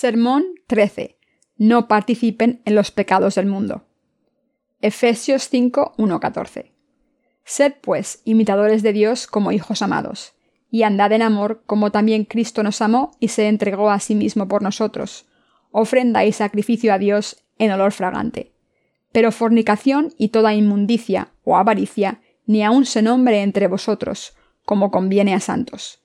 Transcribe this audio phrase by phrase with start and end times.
[0.00, 1.18] Sermón 13.
[1.56, 3.82] No participen en los pecados del mundo.
[4.80, 6.72] Efesios 5, 1, 14.
[7.42, 10.34] Sed, pues, imitadores de Dios como hijos amados,
[10.70, 14.46] y andad en amor como también Cristo nos amó y se entregó a sí mismo
[14.46, 15.26] por nosotros,
[15.72, 18.52] ofrenda y sacrificio a Dios en olor fragante.
[19.10, 25.34] Pero fornicación y toda inmundicia o avaricia ni aun se nombre entre vosotros, como conviene
[25.34, 26.04] a santos.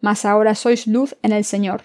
[0.00, 1.82] mas ahora sois luz en el Señor.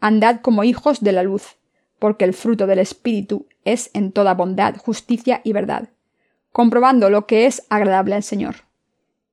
[0.00, 1.56] Andad como hijos de la luz,
[1.98, 5.90] porque el fruto del Espíritu es en toda bondad, justicia y verdad,
[6.50, 8.56] comprobando lo que es agradable al Señor.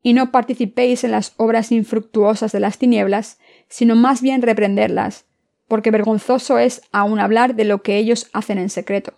[0.02, 5.25] Y no participéis en las obras infructuosas de las tinieblas, sino más bien reprenderlas,
[5.67, 9.14] porque vergonzoso es aun hablar de lo que ellos hacen en secreto.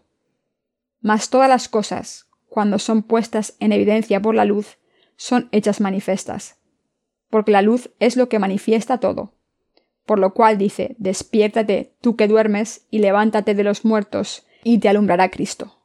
[1.01, 4.77] Mas todas las cosas, cuando son puestas en evidencia por la luz,
[5.17, 6.60] son hechas manifestas,
[7.31, 9.33] porque la luz es lo que manifiesta todo.
[10.05, 14.89] Por lo cual dice, despiértate tú que duermes, y levántate de los muertos, y te
[14.89, 15.77] alumbrará Cristo.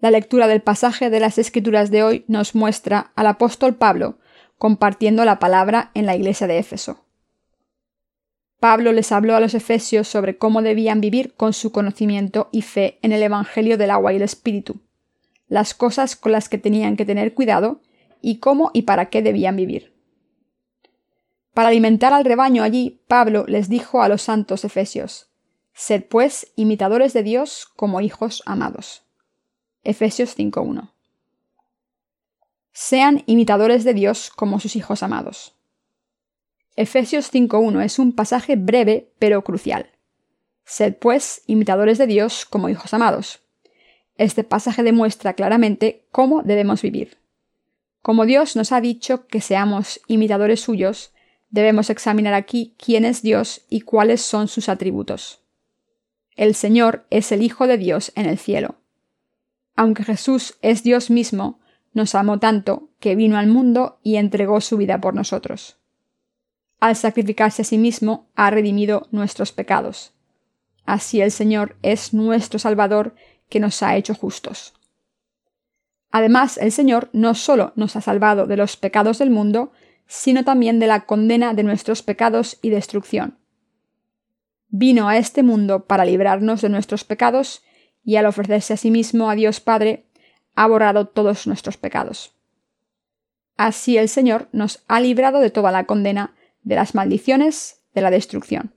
[0.00, 4.18] La lectura del pasaje de las Escrituras de hoy nos muestra al apóstol Pablo
[4.58, 7.04] compartiendo la palabra en la iglesia de Éfeso.
[8.60, 13.00] Pablo les habló a los efesios sobre cómo debían vivir con su conocimiento y fe
[13.02, 14.80] en el Evangelio del agua y el Espíritu,
[15.48, 17.80] las cosas con las que tenían que tener cuidado
[18.20, 19.91] y cómo y para qué debían vivir.
[21.54, 25.28] Para alimentar al rebaño allí, Pablo les dijo a los santos efesios,
[25.74, 29.02] Sed pues imitadores de Dios como hijos amados.
[29.84, 30.92] Efesios 5.1.
[32.72, 35.54] Sean imitadores de Dios como sus hijos amados.
[36.76, 39.90] Efesios 5.1 es un pasaje breve pero crucial.
[40.64, 43.40] Sed pues imitadores de Dios como hijos amados.
[44.16, 47.18] Este pasaje demuestra claramente cómo debemos vivir.
[48.00, 51.11] Como Dios nos ha dicho que seamos imitadores suyos,
[51.52, 55.42] debemos examinar aquí quién es Dios y cuáles son sus atributos.
[56.34, 58.76] El Señor es el Hijo de Dios en el cielo.
[59.76, 61.60] Aunque Jesús es Dios mismo,
[61.92, 65.76] nos amó tanto que vino al mundo y entregó su vida por nosotros.
[66.80, 70.14] Al sacrificarse a sí mismo, ha redimido nuestros pecados.
[70.86, 73.14] Así el Señor es nuestro Salvador
[73.50, 74.72] que nos ha hecho justos.
[76.10, 79.72] Además, el Señor no solo nos ha salvado de los pecados del mundo,
[80.06, 83.38] sino también de la condena de nuestros pecados y destrucción.
[84.68, 87.62] Vino a este mundo para librarnos de nuestros pecados
[88.04, 90.06] y al ofrecerse a sí mismo a Dios Padre,
[90.54, 92.34] ha borrado todos nuestros pecados.
[93.56, 98.10] Así el Señor nos ha librado de toda la condena, de las maldiciones, de la
[98.10, 98.74] destrucción.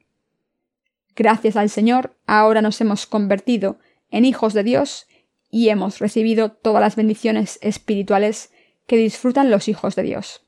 [1.15, 3.79] Gracias al Señor, ahora nos hemos convertido
[4.11, 5.07] en hijos de Dios
[5.49, 8.51] y hemos recibido todas las bendiciones espirituales
[8.87, 10.44] que disfrutan los hijos de Dios.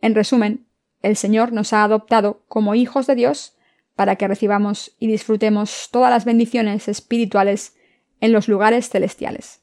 [0.00, 0.66] En resumen,
[1.02, 3.56] el Señor nos ha adoptado como hijos de Dios
[3.94, 7.76] para que recibamos y disfrutemos todas las bendiciones espirituales
[8.20, 9.62] en los lugares celestiales.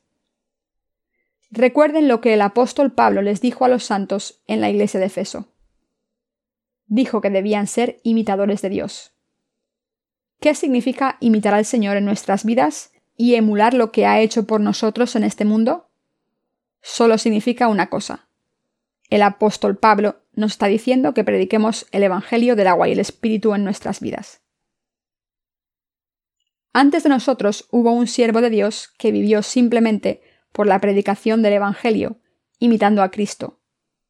[1.51, 5.05] Recuerden lo que el apóstol Pablo les dijo a los santos en la iglesia de
[5.05, 5.47] Efeso.
[6.87, 9.13] Dijo que debían ser imitadores de Dios.
[10.39, 14.59] ¿Qué significa imitar al Señor en nuestras vidas y emular lo que ha hecho por
[14.59, 15.89] nosotros en este mundo?
[16.81, 18.27] Solo significa una cosa.
[19.09, 23.53] El apóstol Pablo nos está diciendo que prediquemos el Evangelio del agua y el Espíritu
[23.53, 24.41] en nuestras vidas.
[26.73, 31.53] Antes de nosotros hubo un siervo de Dios que vivió simplemente por la predicación del
[31.53, 32.19] Evangelio,
[32.59, 33.61] imitando a Cristo,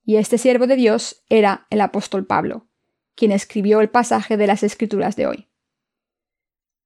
[0.03, 2.67] y este siervo de Dios era el apóstol Pablo,
[3.15, 5.49] quien escribió el pasaje de las Escrituras de hoy.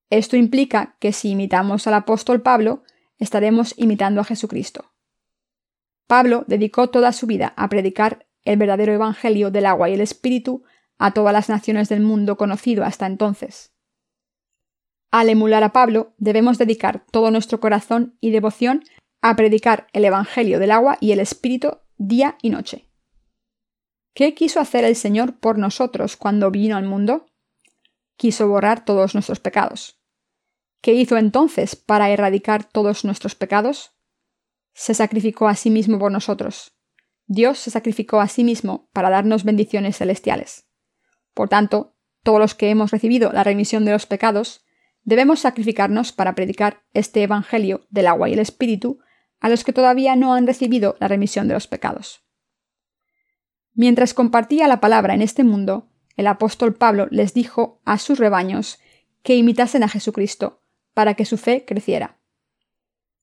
[0.09, 2.83] Esto implica que si imitamos al apóstol Pablo,
[3.17, 4.91] estaremos imitando a Jesucristo.
[6.07, 10.63] Pablo dedicó toda su vida a predicar el verdadero Evangelio del agua y el Espíritu
[10.97, 13.75] a todas las naciones del mundo conocido hasta entonces.
[15.11, 18.83] Al emular a Pablo, debemos dedicar todo nuestro corazón y devoción
[19.21, 22.89] a predicar el Evangelio del agua y el Espíritu día y noche.
[24.15, 27.27] ¿Qué quiso hacer el Señor por nosotros cuando vino al mundo?
[28.17, 30.01] Quiso borrar todos nuestros pecados.
[30.81, 33.91] ¿Qué hizo entonces para erradicar todos nuestros pecados?
[34.73, 36.78] Se sacrificó a sí mismo por nosotros.
[37.31, 40.65] Dios se sacrificó a sí mismo para darnos bendiciones celestiales.
[41.35, 44.65] Por tanto, todos los que hemos recibido la remisión de los pecados,
[45.03, 48.97] debemos sacrificarnos para predicar este Evangelio del agua y el Espíritu
[49.39, 52.23] a los que todavía no han recibido la remisión de los pecados.
[53.75, 55.87] Mientras compartía la palabra en este mundo,
[56.17, 58.79] el apóstol Pablo les dijo a sus rebaños
[59.21, 60.63] que imitasen a Jesucristo
[60.95, 62.17] para que su fe creciera.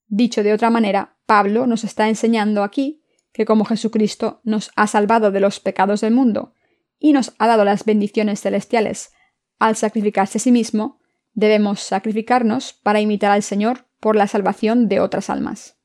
[0.07, 3.03] Dicho de otra manera, Pablo nos está enseñando aquí
[3.37, 6.55] que como Jesucristo nos ha salvado de los pecados del mundo
[6.99, 9.13] y nos ha dado las bendiciones celestiales
[9.59, 11.01] al sacrificarse a sí mismo,
[11.35, 15.77] debemos sacrificarnos para imitar al Señor por la salvación de otras almas.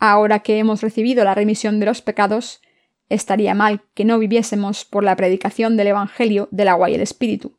[0.00, 2.60] Ahora que hemos recibido la remisión de los pecados,
[3.08, 7.56] estaría mal que no viviésemos por la predicación del Evangelio del agua y el Espíritu.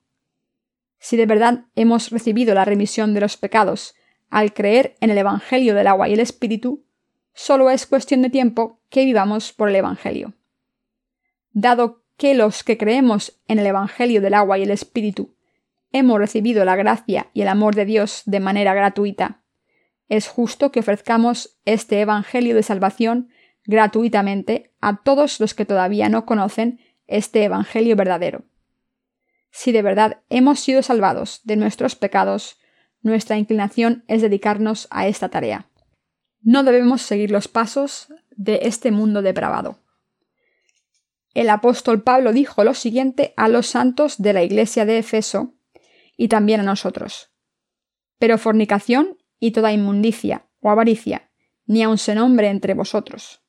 [1.00, 3.96] Si de verdad hemos recibido la remisión de los pecados
[4.30, 6.84] al creer en el Evangelio del agua y el Espíritu,
[7.38, 10.34] solo es cuestión de tiempo que vivamos por el Evangelio.
[11.52, 15.36] Dado que los que creemos en el Evangelio del agua y el Espíritu
[15.92, 19.44] hemos recibido la gracia y el amor de Dios de manera gratuita,
[20.10, 23.30] es justo que ofrezcamos este Evangelio de salvación
[23.66, 28.46] gratuitamente a todos los que todavía no conocen este Evangelio verdadero.
[29.52, 32.58] Si de verdad hemos sido salvados de nuestros pecados,
[33.04, 35.67] nuestra inclinación es dedicarnos a esta tarea.
[36.48, 39.82] No debemos seguir los pasos de este mundo depravado.
[41.34, 45.56] El apóstol Pablo dijo lo siguiente a los santos de la iglesia de Efeso
[46.16, 47.34] y también a nosotros.
[48.18, 51.30] Pero fornicación y toda inmundicia o avaricia,
[51.66, 53.42] ni aun se nombre entre vosotros,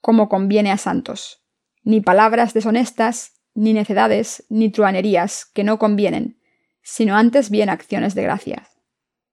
[0.00, 1.42] como conviene a santos,
[1.82, 6.40] ni palabras deshonestas, ni necedades, ni truanerías que no convienen,
[6.80, 8.68] sino antes bien acciones de gracia.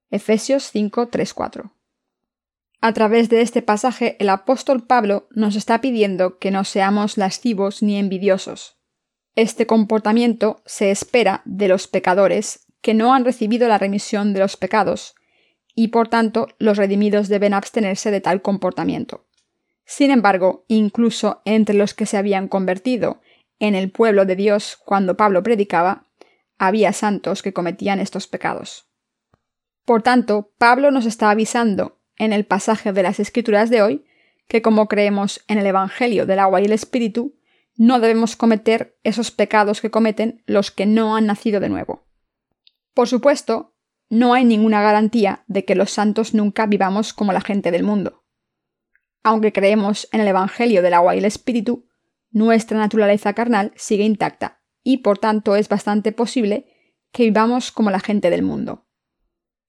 [0.10, 1.76] Efesios 5, 3, 4.
[2.84, 7.84] A través de este pasaje, el apóstol Pablo nos está pidiendo que no seamos lascivos
[7.84, 8.76] ni envidiosos.
[9.36, 14.58] Este comportamiento se espera de los pecadores que no han recibido la remisión de los
[14.58, 15.14] pecados,
[15.76, 19.28] y por tanto los redimidos deben abstenerse de tal comportamiento.
[19.86, 23.22] Sin embargo, incluso entre los que se habían convertido
[23.60, 26.08] en el pueblo de Dios cuando Pablo predicaba,
[26.58, 28.88] había santos que cometían estos pecados.
[29.86, 34.06] Por tanto, Pablo nos está avisando en el pasaje de las Escrituras de hoy
[34.52, 37.38] que como creemos en el Evangelio del agua y el Espíritu,
[37.78, 42.06] no debemos cometer esos pecados que cometen los que no han nacido de nuevo.
[42.94, 43.76] Por supuesto,
[44.10, 48.26] no hay ninguna garantía de que los santos nunca vivamos como la gente del mundo.
[49.24, 51.88] Aunque creemos en el Evangelio del agua y el Espíritu,
[52.30, 56.66] nuestra naturaleza carnal sigue intacta y por tanto es bastante posible
[57.14, 58.86] que vivamos como la gente del mundo.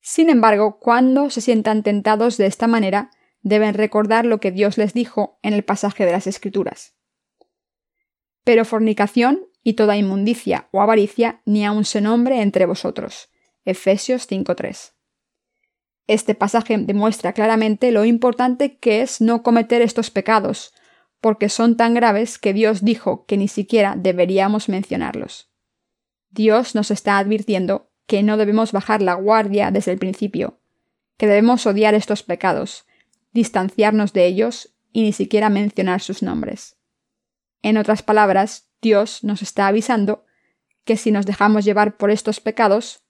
[0.02, 3.10] Sin embargo, cuando se sientan tentados de esta manera,
[3.40, 6.96] deben recordar lo que Dios les dijo en el pasaje de las Escrituras.
[8.44, 13.30] Pero fornicación y toda inmundicia o avaricia ni aun se nombre entre vosotros.
[13.64, 14.94] Efesios 5.3.
[16.08, 20.74] Este pasaje demuestra claramente lo importante que es no cometer estos pecados,
[21.20, 25.52] porque son tan graves que Dios dijo que ni siquiera deberíamos mencionarlos.
[26.30, 30.60] Dios nos está advirtiendo que no debemos bajar la guardia desde el principio,
[31.16, 32.86] que debemos odiar estos pecados,
[33.32, 36.76] distanciarnos de ellos y ni siquiera mencionar sus nombres.
[37.62, 40.24] En otras palabras, Dios nos está avisando
[40.84, 43.04] que si nos dejamos llevar por estos pecados,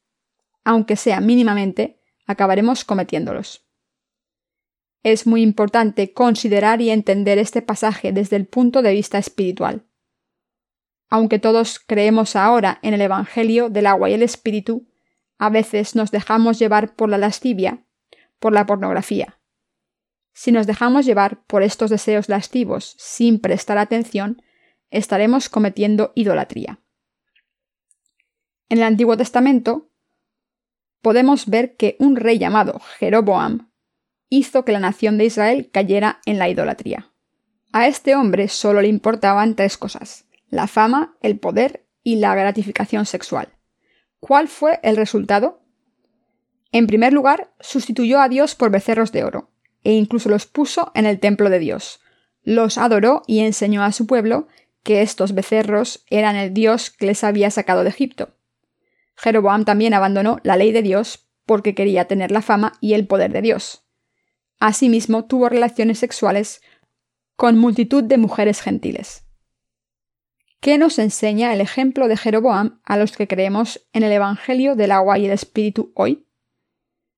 [0.64, 3.66] aunque sea mínimamente, acabaremos cometiéndolos.
[5.02, 9.85] Es muy importante considerar y entender este pasaje desde el punto de vista espiritual.
[11.09, 14.87] Aunque todos creemos ahora en el Evangelio del agua y el Espíritu,
[15.42, 17.84] a veces nos dejamos llevar por la lascivia,
[18.38, 19.40] por la pornografía.
[20.32, 24.40] Si nos dejamos llevar por estos deseos lascivos sin prestar atención,
[24.90, 26.78] estaremos cometiendo idolatría.
[28.68, 29.90] En el Antiguo Testamento
[31.00, 33.72] podemos ver que un rey llamado Jeroboam
[34.28, 37.11] hizo que la nación de Israel cayera en la idolatría.
[37.72, 43.06] A este hombre solo le importaban tres cosas, la fama, el poder y la gratificación
[43.06, 43.49] sexual.
[44.23, 45.64] ¿Cuál fue el resultado?
[46.71, 49.50] En primer lugar, sustituyó a Dios por becerros de oro,
[49.83, 51.99] e incluso los puso en el templo de Dios.
[52.45, 54.47] Los adoró y enseñó a su pueblo
[54.85, 58.37] que estos becerros eran el Dios que les había sacado de Egipto.
[59.17, 63.33] Jeroboam también abandonó la ley de Dios porque quería tener la fama y el poder
[63.33, 63.85] de Dios.
[64.61, 66.62] Asimismo, tuvo relaciones sexuales
[67.35, 69.22] con multitud de mujeres gentiles.
[70.62, 74.92] ¿Qué nos enseña el ejemplo de Jeroboam a los que creemos en el Evangelio del
[74.92, 76.28] agua y el Espíritu hoy?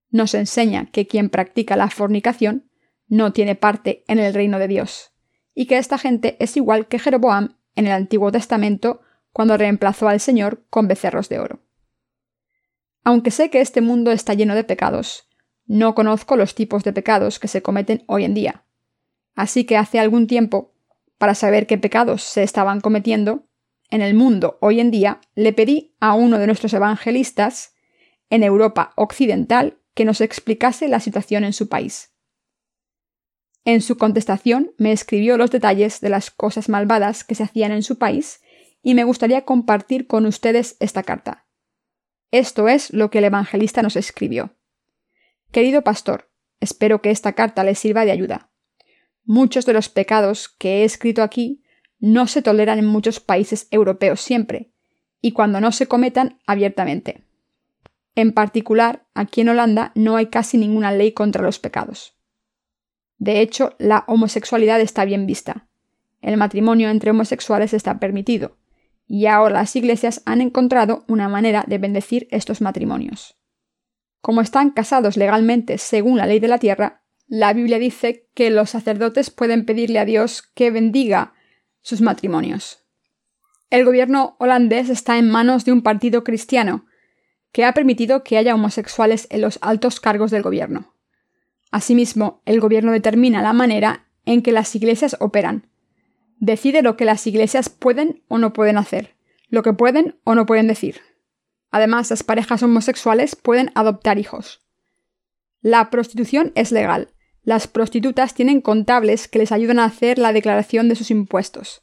[0.08, 2.70] Nos enseña que quien practica la fornicación
[3.06, 5.12] no tiene parte en el reino de Dios,
[5.52, 10.20] y que esta gente es igual que Jeroboam en el Antiguo Testamento cuando reemplazó al
[10.20, 11.60] Señor con becerros de oro.
[13.02, 15.28] Aunque sé que este mundo está lleno de pecados,
[15.66, 18.64] no conozco los tipos de pecados que se cometen hoy en día.
[19.34, 20.73] Así que hace algún tiempo,
[21.18, 23.46] para saber qué pecados se estaban cometiendo
[23.90, 27.74] en el mundo hoy en día, le pedí a uno de nuestros evangelistas
[28.30, 32.12] en Europa Occidental que nos explicase la situación en su país.
[33.64, 37.82] En su contestación me escribió los detalles de las cosas malvadas que se hacían en
[37.82, 38.40] su país
[38.82, 41.46] y me gustaría compartir con ustedes esta carta.
[42.30, 44.56] Esto es lo que el evangelista nos escribió.
[45.52, 46.30] Querido pastor,
[46.60, 48.50] espero que esta carta le sirva de ayuda.
[49.24, 51.62] Muchos de los pecados que he escrito aquí
[51.98, 54.70] no se toleran en muchos países europeos siempre,
[55.22, 57.24] y cuando no se cometan abiertamente.
[58.14, 62.14] En particular, aquí en Holanda no hay casi ninguna ley contra los pecados.
[63.18, 65.66] De hecho, la homosexualidad está bien vista.
[66.20, 68.58] El matrimonio entre homosexuales está permitido,
[69.06, 73.36] y ahora las iglesias han encontrado una manera de bendecir estos matrimonios.
[74.20, 78.70] Como están casados legalmente según la ley de la tierra, la Biblia dice que los
[78.70, 81.34] sacerdotes pueden pedirle a Dios que bendiga
[81.80, 82.84] sus matrimonios.
[83.70, 86.86] El gobierno holandés está en manos de un partido cristiano,
[87.52, 90.94] que ha permitido que haya homosexuales en los altos cargos del gobierno.
[91.70, 95.68] Asimismo, el gobierno determina la manera en que las iglesias operan.
[96.38, 99.14] Decide lo que las iglesias pueden o no pueden hacer,
[99.48, 101.00] lo que pueden o no pueden decir.
[101.70, 104.62] Además, las parejas homosexuales pueden adoptar hijos.
[105.62, 107.13] La prostitución es legal.
[107.44, 111.82] Las prostitutas tienen contables que les ayudan a hacer la declaración de sus impuestos.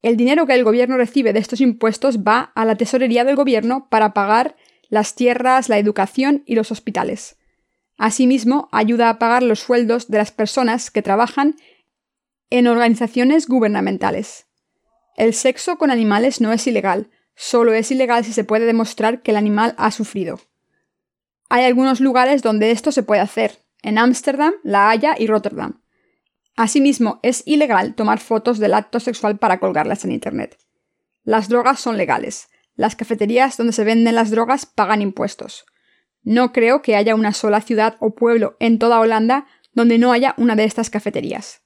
[0.00, 3.88] El dinero que el gobierno recibe de estos impuestos va a la tesorería del gobierno
[3.90, 4.56] para pagar
[4.88, 7.36] las tierras, la educación y los hospitales.
[7.98, 11.56] Asimismo, ayuda a pagar los sueldos de las personas que trabajan
[12.48, 14.46] en organizaciones gubernamentales.
[15.16, 19.32] El sexo con animales no es ilegal, solo es ilegal si se puede demostrar que
[19.32, 20.40] el animal ha sufrido.
[21.48, 25.80] Hay algunos lugares donde esto se puede hacer, en Ámsterdam, La Haya y Rotterdam.
[26.56, 30.58] Asimismo, es ilegal tomar fotos del acto sexual para colgarlas en Internet.
[31.24, 35.66] Las drogas son legales, las cafeterías donde se venden las drogas pagan impuestos.
[36.22, 40.34] No creo que haya una sola ciudad o pueblo en toda Holanda donde no haya
[40.36, 41.62] una de estas cafeterías.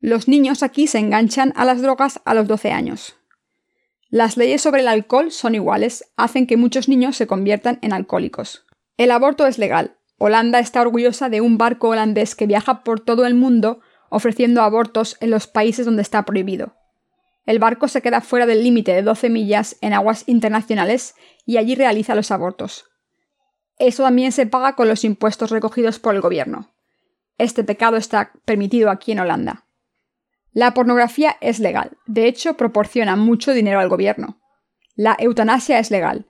[0.00, 3.16] Los niños aquí se enganchan a las drogas a los 12 años.
[4.10, 8.64] Las leyes sobre el alcohol son iguales, hacen que muchos niños se conviertan en alcohólicos.
[8.96, 9.97] El aborto es legal.
[10.18, 15.16] Holanda está orgullosa de un barco holandés que viaja por todo el mundo ofreciendo abortos
[15.20, 16.74] en los países donde está prohibido.
[17.46, 21.14] El barco se queda fuera del límite de 12 millas en aguas internacionales
[21.46, 22.90] y allí realiza los abortos.
[23.78, 26.70] Eso también se paga con los impuestos recogidos por el gobierno.
[27.38, 29.64] Este pecado está permitido aquí en Holanda.
[30.52, 34.40] La pornografía es legal, de hecho proporciona mucho dinero al gobierno.
[34.96, 36.26] La eutanasia es legal.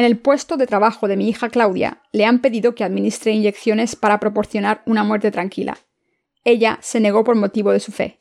[0.00, 3.96] En el puesto de trabajo de mi hija Claudia le han pedido que administre inyecciones
[3.96, 5.76] para proporcionar una muerte tranquila.
[6.42, 8.18] Ella se negó por motivo de su fe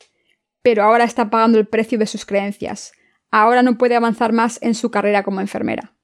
[0.61, 2.91] pero ahora está pagando el precio de sus creencias.
[3.31, 5.95] Ahora no puede avanzar más en su carrera como enfermera.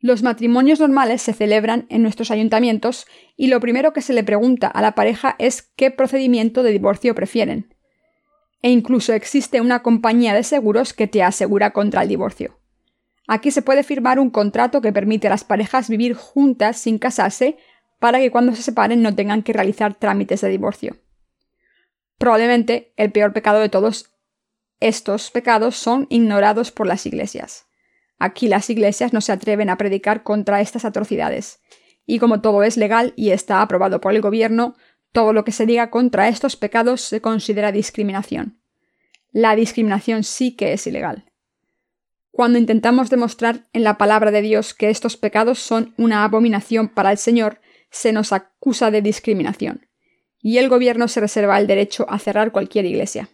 [0.00, 4.68] Los matrimonios normales se celebran en nuestros ayuntamientos y lo primero que se le pregunta
[4.68, 7.74] a la pareja es qué procedimiento de divorcio prefieren.
[8.62, 12.57] E incluso existe una compañía de seguros que te asegura contra el divorcio.
[13.28, 17.58] Aquí se puede firmar un contrato que permite a las parejas vivir juntas sin casarse
[17.98, 20.96] para que cuando se separen no tengan que realizar trámites de divorcio.
[22.16, 24.14] Probablemente el peor pecado de todos
[24.80, 27.66] estos pecados son ignorados por las iglesias.
[28.18, 31.60] Aquí las iglesias no se atreven a predicar contra estas atrocidades.
[32.06, 34.74] Y como todo es legal y está aprobado por el gobierno,
[35.12, 38.58] todo lo que se diga contra estos pecados se considera discriminación.
[39.32, 41.27] La discriminación sí que es ilegal.
[42.38, 47.10] Cuando intentamos demostrar en la palabra de Dios que estos pecados son una abominación para
[47.10, 49.88] el Señor, se nos acusa de discriminación
[50.40, 53.28] y el gobierno se reserva el derecho a cerrar cualquier iglesia.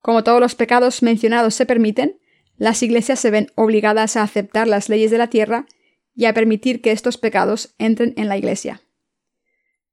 [0.00, 2.18] Como todos los pecados mencionados se permiten,
[2.56, 5.66] las iglesias se ven obligadas a aceptar las leyes de la tierra
[6.14, 8.80] y a permitir que estos pecados entren en la iglesia.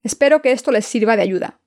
[0.01, 1.59] Espero que esto les sirva de ayuda.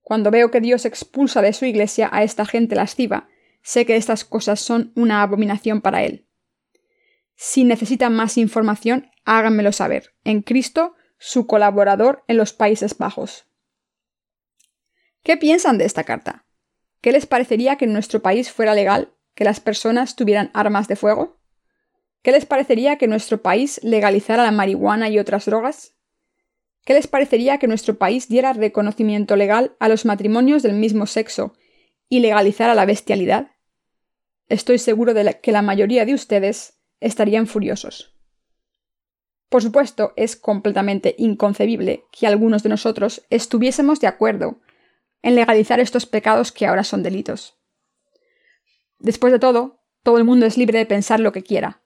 [0.00, 3.28] Cuando veo que Dios expulsa de su iglesia a esta gente lasciva,
[3.64, 6.28] sé que estas cosas son una abominación para Él.
[7.34, 10.14] Si necesitan más información, háganmelo saber.
[10.22, 13.46] En Cristo su colaborador en los Países Bajos.
[15.22, 16.44] ¿Qué piensan de esta carta?
[17.00, 20.96] ¿Qué les parecería que en nuestro país fuera legal que las personas tuvieran armas de
[20.96, 21.40] fuego?
[22.22, 25.94] ¿Qué les parecería que nuestro país legalizara la marihuana y otras drogas?
[26.84, 31.54] ¿Qué les parecería que nuestro país diera reconocimiento legal a los matrimonios del mismo sexo
[32.10, 33.53] y legalizara la bestialidad?
[34.48, 38.14] Estoy seguro de que la mayoría de ustedes estarían furiosos.
[39.48, 44.60] Por supuesto, es completamente inconcebible que algunos de nosotros estuviésemos de acuerdo
[45.22, 47.56] en legalizar estos pecados que ahora son delitos.
[48.98, 51.82] Después de todo, todo el mundo es libre de pensar lo que quiera,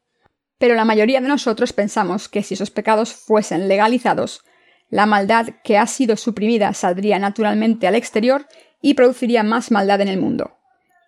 [0.58, 4.42] pero la mayoría de nosotros pensamos que si esos pecados fuesen legalizados,
[4.90, 8.46] la maldad que ha sido suprimida saldría naturalmente al exterior
[8.80, 10.57] y produciría más maldad en el mundo.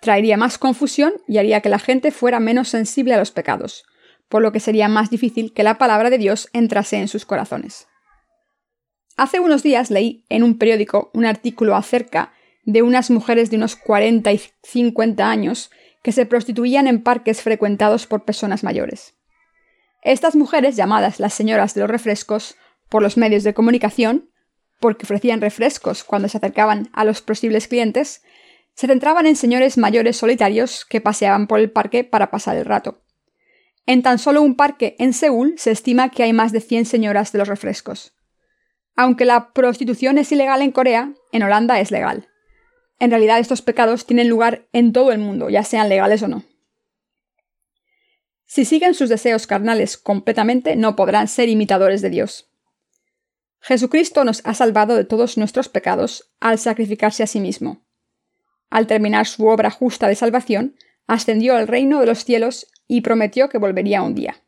[0.01, 3.85] Traería más confusión y haría que la gente fuera menos sensible a los pecados,
[4.29, 7.87] por lo que sería más difícil que la palabra de Dios entrase en sus corazones.
[9.17, 12.33] Hace unos días leí en un periódico un artículo acerca
[12.65, 15.71] de unas mujeres de unos 40 y 50 años
[16.03, 19.15] que se prostituían en parques frecuentados por personas mayores.
[20.03, 22.57] Estas mujeres, llamadas las señoras de los refrescos
[22.89, 24.31] por los medios de comunicación,
[24.81, 28.23] porque ofrecían refrescos cuando se acercaban a los posibles clientes,
[28.81, 33.03] se centraban en señores mayores solitarios que paseaban por el parque para pasar el rato.
[33.85, 37.31] En tan solo un parque en Seúl se estima que hay más de 100 señoras
[37.31, 38.15] de los refrescos.
[38.97, 42.31] Aunque la prostitución es ilegal en Corea, en Holanda es legal.
[42.99, 46.45] En realidad estos pecados tienen lugar en todo el mundo, ya sean legales o no.
[48.47, 52.51] Si siguen sus deseos carnales completamente, no podrán ser imitadores de Dios.
[53.61, 57.85] Jesucristo nos ha salvado de todos nuestros pecados al sacrificarse a sí mismo.
[58.71, 63.49] Al terminar su obra justa de salvación, ascendió al reino de los cielos y prometió
[63.49, 64.43] que volvería un día.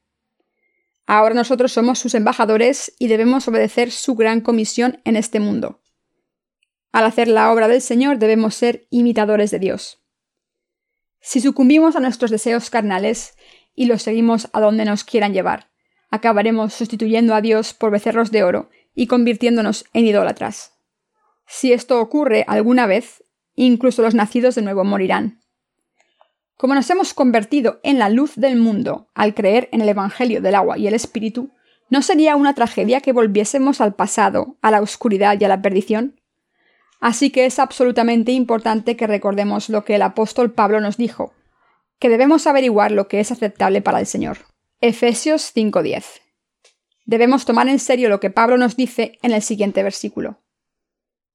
[1.06, 5.80] Ahora nosotros somos sus embajadores y debemos obedecer su gran comisión en este mundo.
[6.92, 10.02] Al hacer la obra del Señor debemos ser imitadores de Dios.
[11.20, 13.36] Si sucumbimos a nuestros deseos carnales
[13.74, 15.70] y los seguimos a donde nos quieran llevar,
[16.10, 20.74] acabaremos sustituyendo a Dios por becerros de oro y convirtiéndonos en idólatras.
[21.46, 25.40] Si esto ocurre alguna vez, incluso los nacidos de nuevo morirán.
[26.56, 30.54] Como nos hemos convertido en la luz del mundo al creer en el Evangelio del
[30.54, 31.50] agua y el Espíritu,
[31.90, 36.20] ¿no sería una tragedia que volviésemos al pasado, a la oscuridad y a la perdición?
[37.00, 41.32] Así que es absolutamente importante que recordemos lo que el apóstol Pablo nos dijo,
[41.98, 44.38] que debemos averiguar lo que es aceptable para el Señor.
[44.80, 46.20] Efesios 5:10.
[47.04, 50.38] Debemos tomar en serio lo que Pablo nos dice en el siguiente versículo.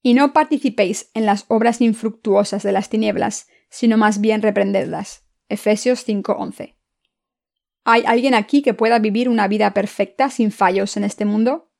[0.07, 5.25] Y no participéis en las obras infructuosas de las tinieblas, sino más bien reprendedlas.
[5.49, 6.77] Efesios 5:11.
[7.83, 11.73] ¿Hay alguien aquí que pueda vivir una vida perfecta sin fallos en este mundo?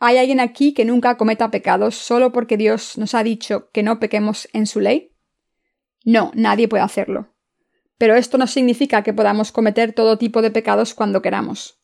[0.00, 4.00] ¿Hay alguien aquí que nunca cometa pecados solo porque Dios nos ha dicho que no
[4.00, 5.14] pequemos en su ley?
[6.04, 7.32] No, nadie puede hacerlo.
[7.96, 11.80] Pero esto no significa que podamos cometer todo tipo de pecados cuando queramos.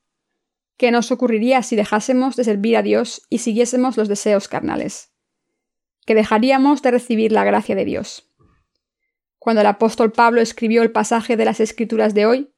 [0.76, 5.12] ¿Qué nos ocurriría si dejásemos de servir a Dios y siguiésemos los deseos carnales?
[6.06, 8.32] Que dejaríamos de recibir la gracia de Dios.
[9.38, 12.54] Cuando el apóstol Pablo escribió el pasaje de las Escrituras de hoy,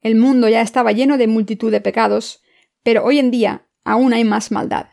[0.00, 2.42] el mundo ya estaba lleno de multitud de pecados,
[2.82, 4.88] pero hoy en día aún hay más maldad.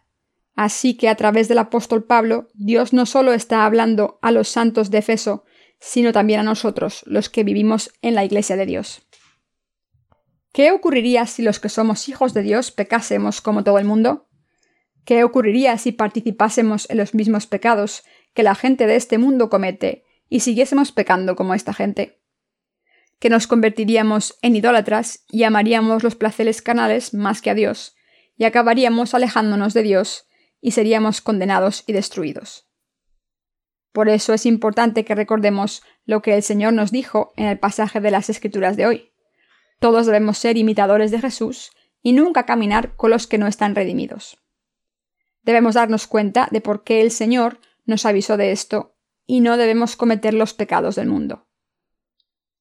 [0.56, 4.92] Así que a través del apóstol Pablo, Dios no solo está hablando a los santos
[4.92, 5.46] de Efeso,
[5.80, 9.02] sino también a nosotros, los que vivimos en la Iglesia de Dios.
[10.54, 14.30] ¿Qué ocurriría si los que somos hijos de Dios pecásemos como todo el mundo?
[15.06, 20.06] ¿Qué ocurriría si participásemos en los mismos pecados que la gente de este mundo comete
[20.30, 22.22] y siguiésemos pecando como esta gente?
[23.20, 27.96] Que nos convertiríamos en idólatras y amaríamos los placeres canales más que a Dios,
[28.38, 30.26] y acabaríamos alejándonos de Dios
[30.62, 32.70] y seríamos condenados y destruidos.
[33.92, 38.00] Por eso es importante que recordemos lo que el Señor nos dijo en el pasaje
[38.00, 39.12] de las Escrituras de hoy.
[39.80, 44.43] Todos debemos ser imitadores de Jesús y nunca caminar con los que no están redimidos.
[45.44, 49.96] Debemos darnos cuenta de por qué el Señor nos avisó de esto y no debemos
[49.96, 51.48] cometer los pecados del mundo.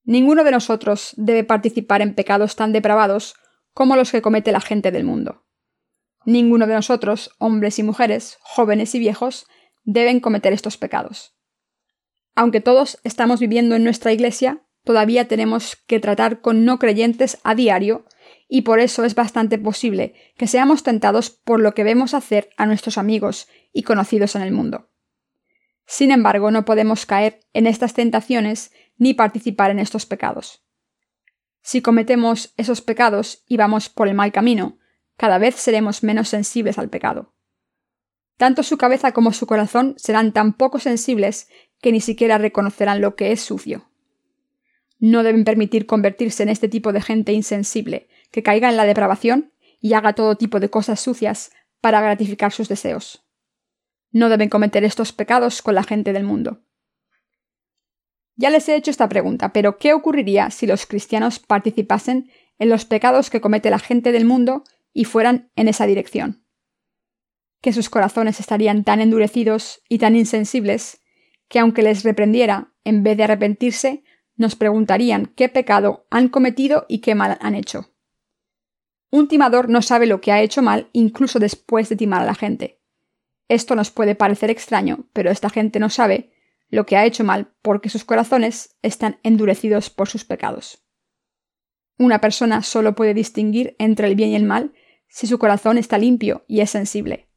[0.05, 3.35] Ninguno de nosotros debe participar en pecados tan depravados
[3.73, 5.45] como los que comete la gente del mundo.
[6.25, 9.47] Ninguno de nosotros, hombres y mujeres, jóvenes y viejos,
[9.85, 11.37] deben cometer estos pecados.
[12.35, 17.55] Aunque todos estamos viviendo en nuestra iglesia, todavía tenemos que tratar con no creyentes a
[17.55, 18.05] diario
[18.55, 22.67] y por eso es bastante posible que seamos tentados por lo que vemos hacer a
[22.67, 24.91] nuestros amigos y conocidos en el mundo.
[25.87, 30.67] Sin embargo, no podemos caer en estas tentaciones ni participar en estos pecados.
[31.63, 34.77] Si cometemos esos pecados y vamos por el mal camino,
[35.17, 37.33] cada vez seremos menos sensibles al pecado.
[38.37, 41.49] Tanto su cabeza como su corazón serán tan poco sensibles
[41.81, 43.89] que ni siquiera reconocerán lo que es sucio.
[44.99, 49.53] No deben permitir convertirse en este tipo de gente insensible, que caiga en la depravación
[49.79, 53.25] y haga todo tipo de cosas sucias para gratificar sus deseos.
[54.11, 56.65] No deben cometer estos pecados con la gente del mundo.
[58.35, 62.85] Ya les he hecho esta pregunta, pero ¿qué ocurriría si los cristianos participasen en los
[62.85, 66.45] pecados que comete la gente del mundo y fueran en esa dirección.
[67.61, 71.01] Que sus corazones estarían tan endurecidos y tan insensibles
[71.49, 74.05] que aunque les reprendiera, en vez de arrepentirse,
[74.37, 77.92] nos preguntarían qué pecado han cometido y qué mal han hecho.
[79.15, 82.35] Un timador no sabe lo que ha hecho mal incluso después de timar a la
[82.35, 82.81] gente.
[83.47, 86.33] Esto nos puede parecer extraño, pero esta gente no sabe
[86.71, 90.83] lo que ha hecho mal porque sus corazones están endurecidos por sus pecados.
[91.99, 94.73] Una persona solo puede distinguir entre el bien y el mal
[95.09, 97.29] si su corazón está limpio y es sensible.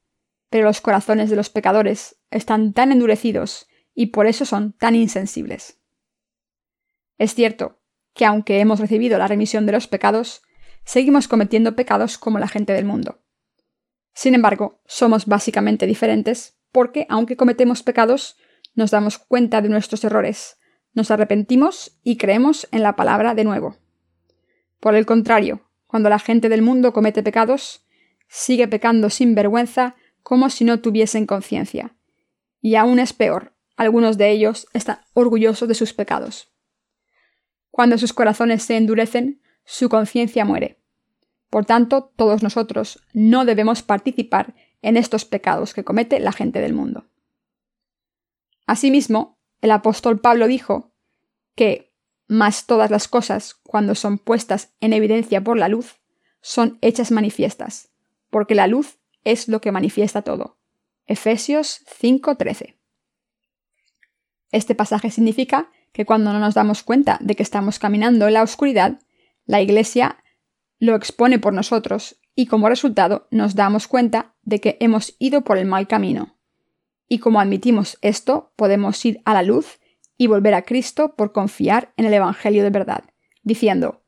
[0.49, 5.81] Pero los corazones de los pecadores están tan endurecidos y por eso son tan insensibles.
[7.17, 7.81] Es cierto
[8.13, 10.41] que aunque hemos recibido la remisión de los pecados,
[10.85, 13.21] seguimos cometiendo pecados como la gente del mundo.
[14.13, 18.37] Sin embargo, somos básicamente diferentes porque, aunque cometemos pecados,
[18.75, 20.57] nos damos cuenta de nuestros errores,
[20.93, 23.77] nos arrepentimos y creemos en la palabra de nuevo.
[24.79, 27.85] Por el contrario, cuando la gente del mundo comete pecados,
[28.27, 31.95] sigue pecando sin vergüenza como si no tuviesen conciencia.
[32.61, 36.53] Y aún es peor, algunos de ellos están orgullosos de sus pecados.
[37.69, 40.79] Cuando sus corazones se endurecen, su conciencia muere.
[41.49, 46.73] Por tanto, todos nosotros no debemos participar en estos pecados que comete la gente del
[46.73, 47.05] mundo.
[48.67, 50.91] Asimismo, el apóstol Pablo dijo
[51.55, 51.93] que,
[52.27, 55.99] más todas las cosas, cuando son puestas en evidencia por la luz,
[56.41, 57.89] son hechas manifiestas,
[58.29, 60.57] porque la luz es lo que manifiesta todo.
[61.07, 62.75] Efesios 5:13.
[64.51, 68.43] Este pasaje significa que cuando no nos damos cuenta de que estamos caminando en la
[68.43, 68.99] oscuridad,
[69.45, 70.23] la Iglesia
[70.79, 75.57] lo expone por nosotros y como resultado nos damos cuenta de que hemos ido por
[75.57, 76.37] el mal camino.
[77.07, 79.79] Y como admitimos esto, podemos ir a la luz
[80.17, 83.03] y volver a Cristo por confiar en el Evangelio de verdad,
[83.43, 84.03] diciendo,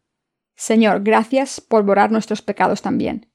[0.55, 3.31] Señor, gracias por borrar nuestros pecados también.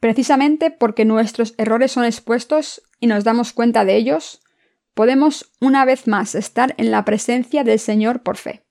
[0.00, 4.42] Precisamente porque nuestros errores son expuestos y nos damos cuenta de ellos,
[4.92, 8.65] podemos una vez más estar en la presencia del Señor por fe.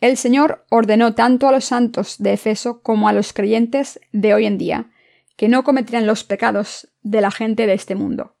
[0.00, 4.46] El Señor ordenó tanto a los santos de Efeso como a los creyentes de hoy
[4.46, 4.90] en día
[5.36, 8.36] que no cometieran los pecados de la gente de este mundo.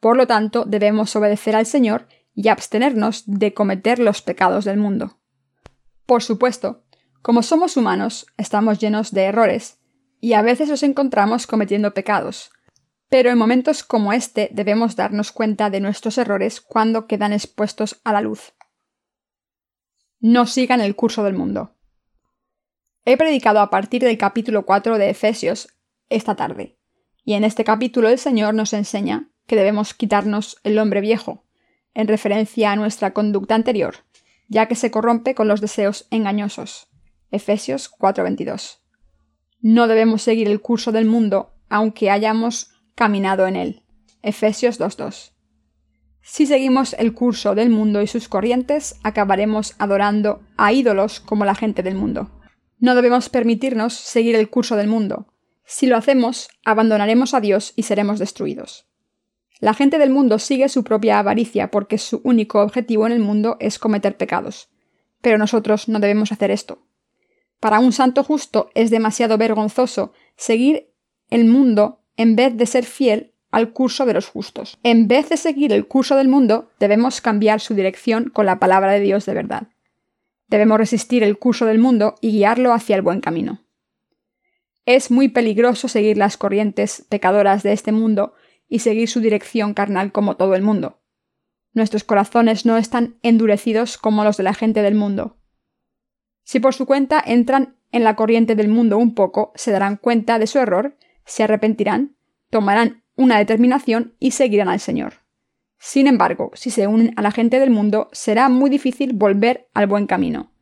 [0.00, 5.18] Por lo tanto, debemos obedecer al Señor y abstenernos de cometer los pecados del mundo.
[6.06, 6.84] Por supuesto,
[7.22, 9.78] como somos humanos, estamos llenos de errores,
[10.20, 12.52] y a veces nos encontramos cometiendo pecados,
[13.08, 18.12] pero en momentos como este debemos darnos cuenta de nuestros errores cuando quedan expuestos a
[18.12, 18.54] la luz
[20.22, 21.74] no sigan el curso del mundo.
[23.04, 25.74] He predicado a partir del capítulo 4 de Efesios
[26.10, 26.78] esta tarde,
[27.24, 31.44] y en este capítulo el Señor nos enseña que debemos quitarnos el hombre viejo,
[31.92, 33.96] en referencia a nuestra conducta anterior,
[34.46, 36.86] ya que se corrompe con los deseos engañosos.
[37.32, 38.78] Efesios 4:22.
[39.60, 43.82] No debemos seguir el curso del mundo, aunque hayamos caminado en él.
[44.22, 45.31] Efesios 2:2.
[46.22, 51.56] Si seguimos el curso del mundo y sus corrientes, acabaremos adorando a ídolos como la
[51.56, 52.30] gente del mundo.
[52.78, 55.26] No debemos permitirnos seguir el curso del mundo.
[55.64, 58.86] Si lo hacemos, abandonaremos a Dios y seremos destruidos.
[59.58, 63.56] La gente del mundo sigue su propia avaricia porque su único objetivo en el mundo
[63.58, 64.68] es cometer pecados.
[65.20, 66.86] Pero nosotros no debemos hacer esto.
[67.60, 70.92] Para un santo justo es demasiado vergonzoso seguir
[71.30, 74.78] el mundo en vez de ser fiel al curso de los justos.
[74.82, 78.92] En vez de seguir el curso del mundo, debemos cambiar su dirección con la palabra
[78.92, 79.68] de Dios de verdad.
[80.48, 83.62] Debemos resistir el curso del mundo y guiarlo hacia el buen camino.
[84.84, 88.34] Es muy peligroso seguir las corrientes pecadoras de este mundo
[88.68, 90.98] y seguir su dirección carnal como todo el mundo.
[91.74, 95.36] Nuestros corazones no están endurecidos como los de la gente del mundo.
[96.42, 100.38] Si por su cuenta entran en la corriente del mundo un poco, se darán cuenta
[100.38, 102.16] de su error, se arrepentirán,
[102.50, 105.14] tomarán una determinación y seguirán al Señor.
[105.78, 109.88] Sin embargo, si se unen a la gente del mundo, será muy difícil volver al
[109.88, 110.52] buen camino,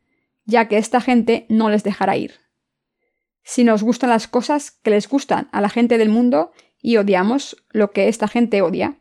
[0.47, 2.41] ya que esta gente no les dejará ir.
[3.43, 7.57] Si nos gustan las cosas que les gustan a la gente del mundo y odiamos
[7.71, 8.99] lo que esta gente odia,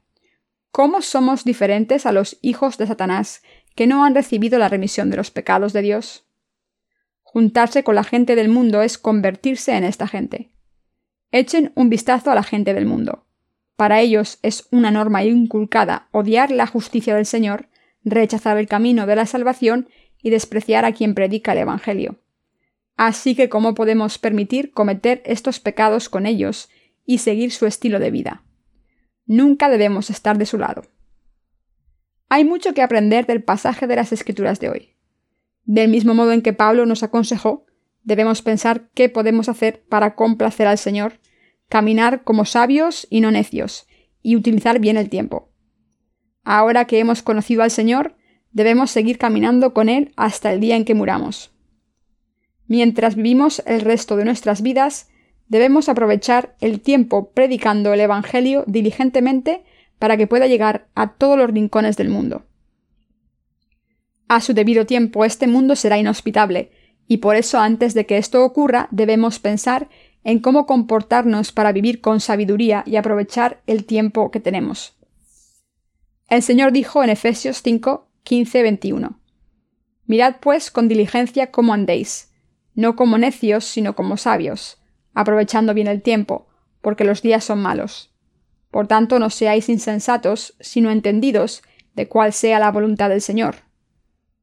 [0.72, 3.42] ¿cómo somos diferentes a los hijos de Satanás
[3.76, 6.26] que no han recibido la remisión de los pecados de Dios?
[7.22, 10.52] Juntarse con la gente del mundo es convertirse en esta gente.
[11.32, 13.29] Echen un vistazo a la gente del mundo.
[13.80, 17.70] Para ellos es una norma inculcada odiar la justicia del Señor,
[18.04, 19.88] rechazar el camino de la salvación
[20.22, 22.20] y despreciar a quien predica el Evangelio.
[22.98, 26.68] Así que ¿cómo podemos permitir cometer estos pecados con ellos
[27.06, 28.44] y seguir su estilo de vida?
[29.26, 30.82] Nunca debemos estar de su lado.
[32.28, 34.96] Hay mucho que aprender del pasaje de las Escrituras de hoy.
[35.64, 37.66] Del mismo modo en que Pablo nos aconsejó,
[38.04, 41.14] debemos pensar qué podemos hacer para complacer al Señor,
[41.70, 43.88] caminar como sabios y no necios,
[44.22, 45.50] y utilizar bien el tiempo.
[46.44, 48.16] Ahora que hemos conocido al Señor,
[48.52, 51.52] debemos seguir caminando con Él hasta el día en que muramos.
[52.68, 55.10] Mientras vivimos el resto de nuestras vidas,
[55.48, 59.64] debemos aprovechar el tiempo predicando el Evangelio diligentemente
[60.00, 62.46] para que pueda llegar a todos los rincones del mundo.
[64.28, 66.72] A su debido tiempo este mundo será inhospitable,
[67.08, 69.90] y por eso antes de que esto ocurra debemos pensar
[70.24, 74.96] en cómo comportarnos para vivir con sabiduría y aprovechar el tiempo que tenemos.
[76.28, 79.20] El Señor dijo en Efesios 5, 15, 21.
[80.06, 82.32] Mirad pues con diligencia cómo andéis,
[82.76, 84.78] no como necios, sino como sabios,
[85.14, 86.48] aprovechando bien el tiempo,
[86.82, 88.14] porque los días son malos.
[88.72, 91.64] Por tanto, no seáis insensatos, sino entendidos
[91.96, 93.56] de cuál sea la voluntad del Señor.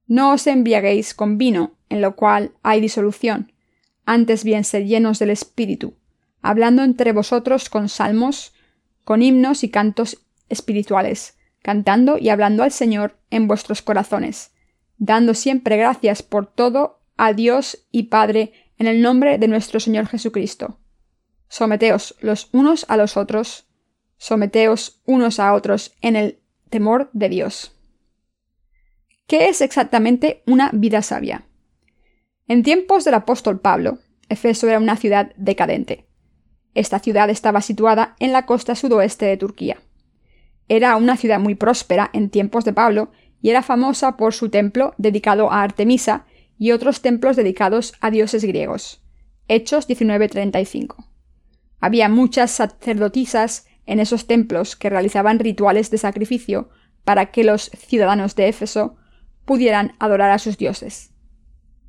[0.06, 3.52] No os embriaguéis con vino, en lo cual hay disolución,
[4.06, 5.94] antes bien sed llenos del Espíritu,
[6.40, 8.54] hablando entre vosotros con salmos,
[9.04, 14.52] con himnos y cantos espirituales, cantando y hablando al Señor en vuestros corazones,
[14.96, 20.06] dando siempre gracias por todo a Dios y Padre en el nombre de nuestro Señor
[20.06, 20.78] Jesucristo.
[21.48, 23.66] Someteos los unos a los otros,
[24.16, 26.40] someteos unos a otros en el
[26.70, 27.72] temor de Dios.
[29.26, 31.44] ¿Qué es exactamente una vida sabia?
[32.48, 36.06] En tiempos del apóstol Pablo, Efeso era una ciudad decadente.
[36.74, 39.78] Esta ciudad estaba situada en la costa sudoeste de Turquía.
[40.68, 43.10] Era una ciudad muy próspera en tiempos de Pablo
[43.42, 48.44] y era famosa por su templo dedicado a Artemisa y otros templos dedicados a dioses
[48.44, 49.02] griegos.
[49.48, 51.04] Hechos 19:35.
[51.80, 56.68] Había muchas sacerdotisas en esos templos que realizaban rituales de sacrificio
[57.02, 58.96] para que los ciudadanos de Éfeso
[59.44, 61.15] pudieran adorar a sus dioses.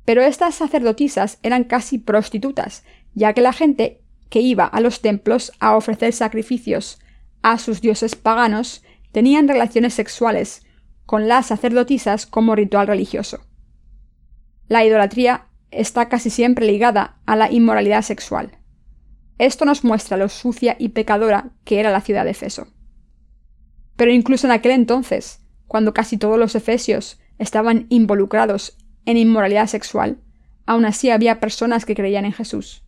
[0.08, 5.52] Pero estas sacerdotisas eran casi prostitutas, ya que la gente que iba a los templos
[5.60, 6.98] a ofrecer sacrificios
[7.42, 10.64] a sus dioses paganos tenían relaciones sexuales
[11.04, 13.40] con las sacerdotisas como ritual religioso.
[14.66, 18.52] La idolatría está casi siempre ligada a la inmoralidad sexual.
[19.36, 22.68] Esto nos muestra lo sucia y pecadora que era la ciudad de Efeso.
[23.96, 30.18] Pero incluso en aquel entonces, cuando casi todos los efesios estaban involucrados en inmoralidad sexual,
[30.66, 32.84] aún así había personas que creían en Jesús.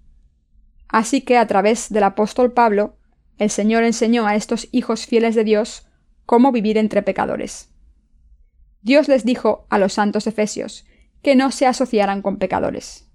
[0.87, 2.98] Así que a través del apóstol Pablo,
[3.38, 5.88] el Señor enseñó a estos hijos fieles de Dios
[6.26, 7.70] cómo vivir entre pecadores.
[8.83, 10.85] Dios les dijo a los santos efesios
[11.22, 13.09] que no se asociaran con pecadores.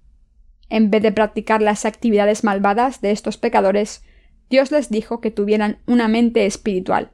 [0.68, 4.02] En vez de practicar las actividades malvadas de estos pecadores,
[4.50, 7.12] Dios les dijo que tuvieran una mente espiritual,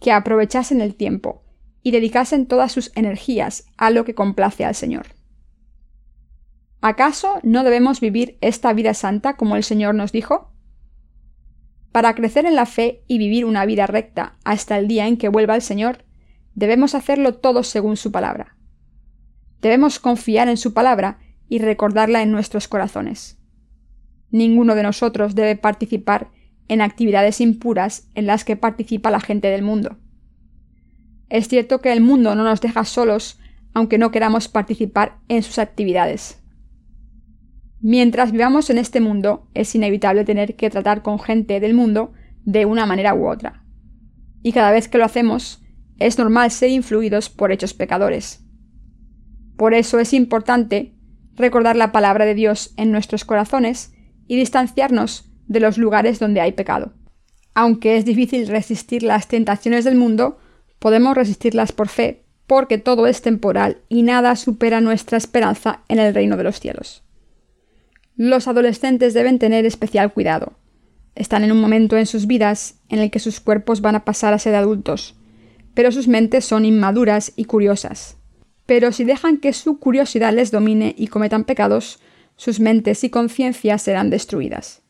[0.00, 1.44] que aprovechasen el tiempo
[1.84, 5.17] y dedicasen todas sus energías a lo que complace al Señor.
[6.80, 10.52] ¿Acaso no debemos vivir esta vida santa como el Señor nos dijo?
[11.90, 15.28] Para crecer en la fe y vivir una vida recta hasta el día en que
[15.28, 16.04] vuelva el Señor,
[16.54, 18.56] debemos hacerlo todo según su palabra.
[19.60, 23.38] Debemos confiar en su palabra y recordarla en nuestros corazones.
[24.30, 26.30] Ninguno de nosotros debe participar
[26.68, 29.96] en actividades impuras en las que participa la gente del mundo.
[31.28, 33.40] Es cierto que el mundo no nos deja solos
[33.74, 36.37] aunque no queramos participar en sus actividades.
[37.80, 42.12] Mientras vivamos en este mundo, es inevitable tener que tratar con gente del mundo
[42.44, 43.64] de una manera u otra.
[44.42, 45.62] Y cada vez que lo hacemos,
[45.98, 48.44] es normal ser influidos por hechos pecadores.
[49.56, 50.94] Por eso es importante
[51.34, 53.92] recordar la palabra de Dios en nuestros corazones
[54.26, 56.92] y distanciarnos de los lugares donde hay pecado.
[57.54, 60.38] Aunque es difícil resistir las tentaciones del mundo,
[60.78, 66.14] Podemos resistirlas por fe, porque todo es temporal y nada supera nuestra esperanza en el
[66.14, 67.02] reino de los cielos.
[68.18, 70.54] Los adolescentes deben tener especial cuidado.
[71.14, 74.34] Están en un momento en sus vidas en el que sus cuerpos van a pasar
[74.34, 75.14] a ser adultos,
[75.74, 78.16] pero sus mentes son inmaduras y curiosas.
[78.66, 82.00] Pero si dejan que su curiosidad les domine y cometan pecados,
[82.34, 84.82] sus mentes y conciencias serán destruidas.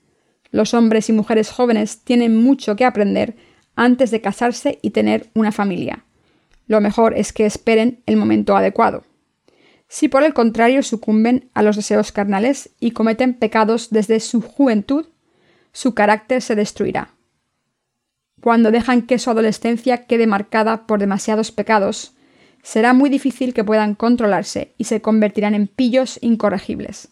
[0.50, 3.36] Los hombres y mujeres jóvenes tienen mucho que aprender
[3.76, 6.06] antes de casarse y tener una familia.
[6.66, 9.04] Lo mejor es que esperen el momento adecuado.
[9.88, 15.06] Si por el contrario sucumben a los deseos carnales y cometen pecados desde su juventud,
[15.72, 17.14] su carácter se destruirá.
[18.40, 22.14] Cuando dejan que su adolescencia quede marcada por demasiados pecados,
[22.62, 27.08] será muy difícil que puedan controlarse y se convertirán en pillos incorregibles.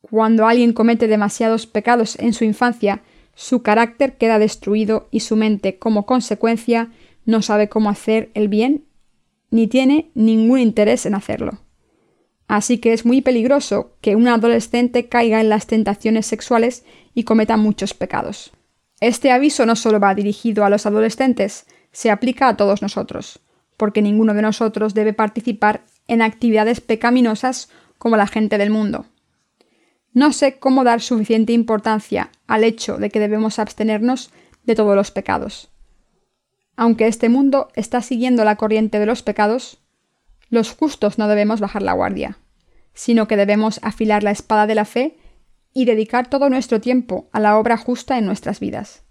[0.00, 3.02] Cuando alguien comete demasiados pecados en su infancia,
[3.34, 6.90] su carácter queda destruido y su mente, como consecuencia,
[7.24, 8.84] no sabe cómo hacer el bien
[9.50, 11.60] ni tiene ningún interés en hacerlo.
[12.48, 16.84] Así que es muy peligroso que un adolescente caiga en las tentaciones sexuales
[17.14, 18.52] y cometa muchos pecados.
[19.00, 23.40] Este aviso no solo va dirigido a los adolescentes, se aplica a todos nosotros,
[23.76, 29.06] porque ninguno de nosotros debe participar en actividades pecaminosas como la gente del mundo.
[30.14, 34.30] No sé cómo dar suficiente importancia al hecho de que debemos abstenernos
[34.64, 35.68] de todos los pecados.
[36.76, 39.78] Aunque este mundo está siguiendo la corriente de los pecados,
[40.50, 42.38] los justos no debemos bajar la guardia,
[42.94, 45.18] sino que debemos afilar la espada de la fe
[45.72, 49.04] y dedicar todo nuestro tiempo a la obra justa en nuestras vidas.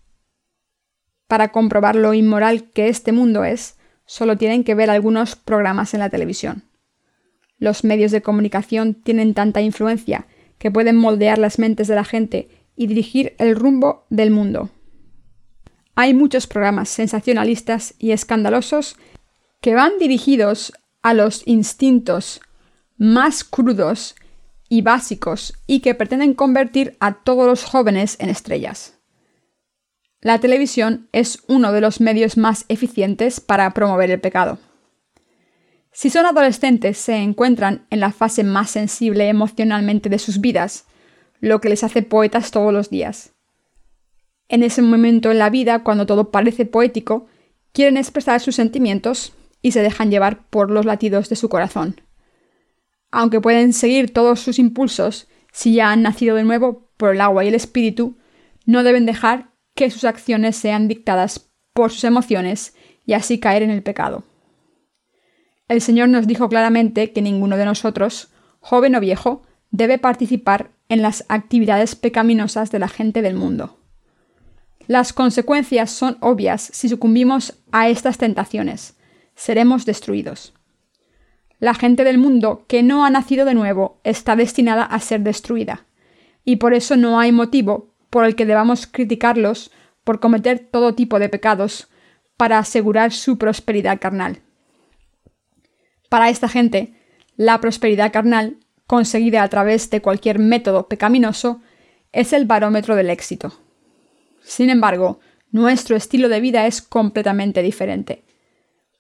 [1.27, 5.99] Para comprobar lo inmoral que este mundo es, solo tienen que ver algunos programas en
[5.99, 6.63] la televisión.
[7.59, 12.49] Los medios de comunicación tienen tanta influencia que pueden moldear las mentes de la gente
[12.75, 14.69] y dirigir el rumbo del mundo.
[15.95, 18.95] Hay muchos programas sensacionalistas y escandalosos
[19.61, 20.73] que van dirigidos
[21.07, 22.41] a los instintos
[22.97, 24.17] más crudos
[24.67, 28.99] y básicos y que pretenden convertir a todos los jóvenes en estrellas.
[30.19, 34.59] La televisión es uno de los medios más eficientes para promover el pecado.
[35.93, 40.87] Si son adolescentes, se encuentran en la fase más sensible emocionalmente de sus vidas,
[41.39, 43.31] lo que les hace poetas todos los días.
[44.49, 47.27] En ese momento en la vida, cuando todo parece poético,
[47.71, 52.01] quieren expresar sus sentimientos y se dejan llevar por los latidos de su corazón.
[53.11, 57.43] Aunque pueden seguir todos sus impulsos, si ya han nacido de nuevo por el agua
[57.43, 58.17] y el espíritu,
[58.65, 63.69] no deben dejar que sus acciones sean dictadas por sus emociones y así caer en
[63.69, 64.23] el pecado.
[65.67, 71.01] El Señor nos dijo claramente que ninguno de nosotros, joven o viejo, debe participar en
[71.01, 73.77] las actividades pecaminosas de la gente del mundo.
[74.87, 78.96] Las consecuencias son obvias si sucumbimos a estas tentaciones
[79.37, 80.53] seremos destruidos.
[81.59, 85.85] La gente del mundo que no ha nacido de nuevo está destinada a ser destruida,
[86.43, 89.71] y por eso no hay motivo por el que debamos criticarlos
[90.03, 91.87] por cometer todo tipo de pecados
[92.35, 94.41] para asegurar su prosperidad carnal.
[96.09, 96.93] Para esta gente,
[97.35, 101.61] la prosperidad carnal, conseguida a través de cualquier método pecaminoso,
[102.11, 103.53] es el barómetro del éxito.
[104.41, 105.19] Sin embargo,
[105.51, 108.23] nuestro estilo de vida es completamente diferente.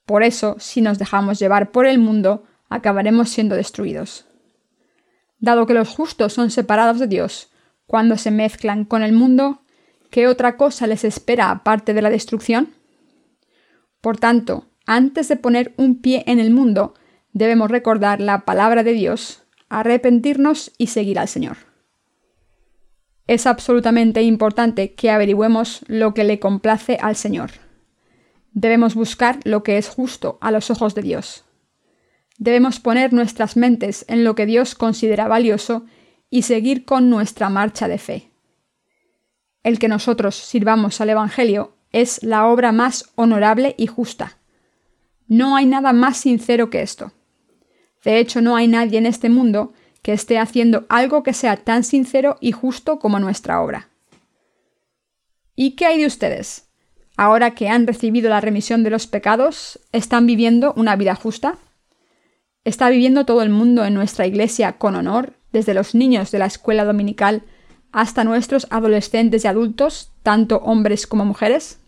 [0.07, 4.25] Por eso, si nos dejamos llevar por el mundo, acabaremos siendo destruidos.
[5.37, 7.51] Dado que los justos son separados de Dios,
[7.85, 9.63] cuando se mezclan con el mundo,
[10.09, 12.69] ¿qué otra cosa les espera aparte de la destrucción?
[13.99, 16.93] Por tanto, antes de poner un pie en el mundo,
[17.33, 21.57] debemos recordar la palabra de Dios, arrepentirnos y seguir al Señor.
[23.27, 27.66] Es absolutamente importante que averigüemos lo que le complace al Señor.
[28.53, 31.45] Debemos buscar lo que es justo a los ojos de Dios.
[32.37, 35.85] Debemos poner nuestras mentes en lo que Dios considera valioso
[36.29, 38.31] y seguir con nuestra marcha de fe.
[39.63, 44.37] El que nosotros sirvamos al Evangelio es la obra más honorable y justa.
[45.27, 47.11] No hay nada más sincero que esto.
[48.03, 51.83] De hecho, no hay nadie en este mundo que esté haciendo algo que sea tan
[51.83, 53.89] sincero y justo como nuestra obra.
[55.55, 56.66] ¿Y qué hay de ustedes?
[57.17, 61.57] Ahora que han recibido la remisión de los pecados, están viviendo una vida justa?
[62.63, 66.45] ¿Está viviendo todo el mundo en nuestra iglesia con honor, desde los niños de la
[66.45, 67.43] escuela dominical
[67.91, 71.79] hasta nuestros adolescentes y adultos, tanto hombres como mujeres?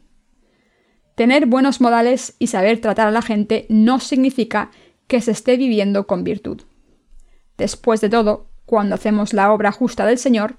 [1.16, 4.72] Tener buenos modales y saber tratar a la gente no significa
[5.08, 6.62] que se esté viviendo con virtud.
[7.58, 10.56] Después de todo, cuando hacemos la obra justa del Señor,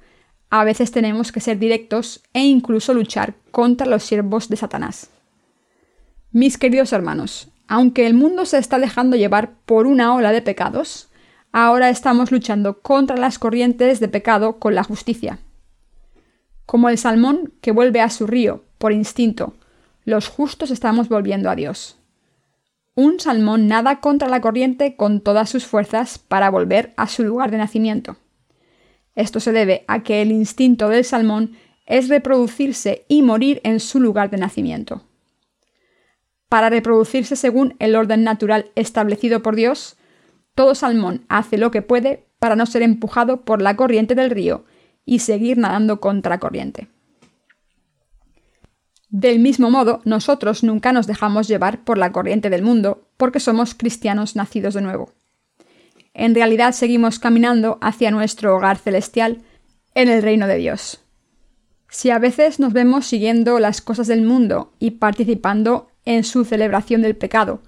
[0.50, 5.10] a veces tenemos que ser directos e incluso luchar contra los siervos de Satanás.
[6.32, 11.08] Mis queridos hermanos, aunque el mundo se está dejando llevar por una ola de pecados,
[11.52, 15.38] ahora estamos luchando contra las corrientes de pecado con la justicia.
[16.66, 19.54] Como el salmón que vuelve a su río por instinto,
[20.04, 21.96] los justos estamos volviendo a Dios.
[22.96, 27.52] Un salmón nada contra la corriente con todas sus fuerzas para volver a su lugar
[27.52, 28.16] de nacimiento.
[29.14, 31.56] Esto se debe a que el instinto del salmón
[31.86, 35.02] es reproducirse y morir en su lugar de nacimiento.
[36.48, 39.96] Para reproducirse según el orden natural establecido por Dios,
[40.54, 44.64] todo salmón hace lo que puede para no ser empujado por la corriente del río
[45.04, 46.88] y seguir nadando contra corriente.
[49.08, 53.74] Del mismo modo, nosotros nunca nos dejamos llevar por la corriente del mundo, porque somos
[53.74, 55.12] cristianos nacidos de nuevo
[56.20, 59.40] en realidad seguimos caminando hacia nuestro hogar celestial
[59.94, 61.02] en el reino de Dios.
[61.88, 67.00] Si a veces nos vemos siguiendo las cosas del mundo y participando en su celebración
[67.00, 67.62] del pecado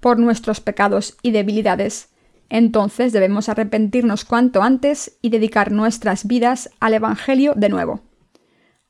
[0.00, 2.08] por nuestros pecados y debilidades,
[2.48, 8.00] entonces debemos arrepentirnos cuanto antes y dedicar nuestras vidas al Evangelio de nuevo.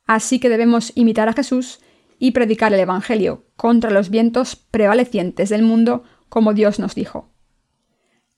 [0.07, 1.81] Así que debemos imitar a Jesús
[2.17, 7.32] y predicar el Evangelio contra los vientos prevalecientes del mundo como Dios nos dijo.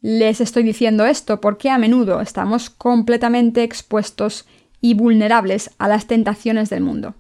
[0.08, 4.46] Les estoy diciendo esto porque a menudo estamos completamente expuestos
[4.80, 7.16] y vulnerables a las tentaciones del mundo.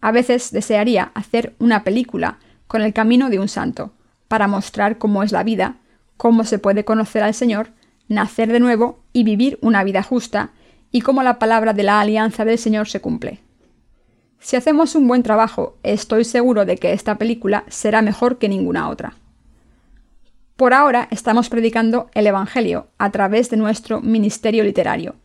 [0.00, 3.92] A veces desearía hacer una película con el camino de un santo,
[4.26, 5.76] para mostrar cómo es la vida,
[6.16, 7.72] cómo se puede conocer al Señor,
[8.08, 10.52] nacer de nuevo y vivir una vida justa,
[10.90, 13.40] y cómo la palabra de la alianza del Señor se cumple.
[14.38, 18.88] Si hacemos un buen trabajo, estoy seguro de que esta película será mejor que ninguna
[18.88, 19.16] otra.
[20.56, 25.16] Por ahora estamos predicando el Evangelio a través de nuestro ministerio literario,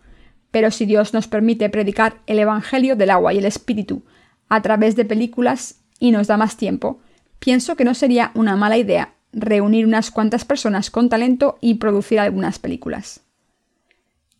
[0.50, 4.04] pero si Dios nos permite predicar el Evangelio del agua y el Espíritu
[4.48, 7.00] a través de películas y nos da más tiempo,
[7.38, 12.20] pienso que no sería una mala idea reunir unas cuantas personas con talento y producir
[12.20, 13.22] algunas películas.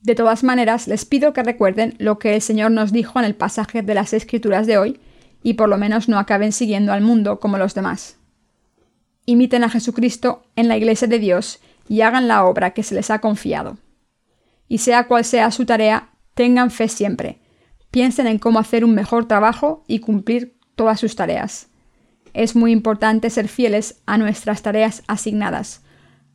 [0.02, 3.36] De todas maneras, les pido que recuerden lo que el Señor nos dijo en el
[3.36, 5.00] pasaje de las Escrituras de hoy
[5.44, 8.19] y por lo menos no acaben siguiendo al mundo como los demás.
[9.30, 13.10] Imiten a Jesucristo en la Iglesia de Dios y hagan la obra que se les
[13.10, 13.78] ha confiado.
[14.68, 17.40] Y sea cual sea su tarea, tengan fe siempre.
[17.92, 21.70] Piensen en cómo hacer un mejor trabajo y cumplir todas sus tareas
[22.34, 25.82] es muy importante ser fieles a nuestras tareas asignadas,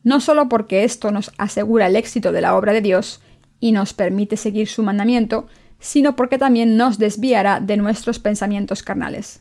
[0.03, 3.21] no solo porque esto nos asegura el éxito de la obra de Dios
[3.59, 5.47] y nos permite seguir su mandamiento,
[5.79, 9.39] sino porque también nos desviará de nuestros pensamientos carnales.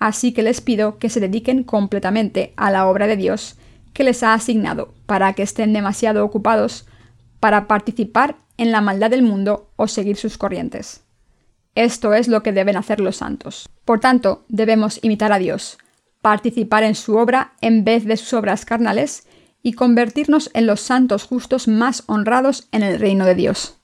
[0.00, 3.56] Así que les pido que se dediquen completamente a la obra de Dios
[3.92, 6.86] que les ha asignado para que estén demasiado ocupados
[7.38, 11.02] para participar en la maldad del mundo o seguir sus corrientes.
[11.74, 13.68] Esto es lo que deben hacer los santos.
[13.84, 15.78] Por tanto, debemos imitar a Dios,
[16.20, 19.26] participar en su obra en vez de sus obras carnales
[19.62, 23.79] y convertirnos en los santos justos más honrados en el reino de Dios.